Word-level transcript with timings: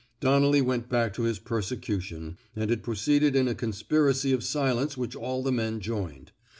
Donnelly 0.19 0.61
went 0.63 0.89
back 0.89 1.13
to 1.13 1.25
his 1.25 1.37
persecution, 1.37 2.39
and 2.55 2.71
it 2.71 2.81
proceeded 2.81 3.35
in 3.35 3.47
a 3.47 3.53
conspiracy 3.53 4.31
of 4.33 4.43
silence 4.43 4.97
which 4.97 5.15
all 5.15 5.43
the 5.43 5.51
men 5.51 5.79
joined. 5.79 6.31